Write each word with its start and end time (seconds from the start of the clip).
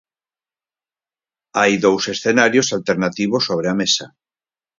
Hai 1.59 1.73
dous 1.85 2.03
escenarios 2.15 2.67
alternativos 2.77 3.45
sobre 3.49 3.67
a 3.69 3.77
mesa. 3.81 4.05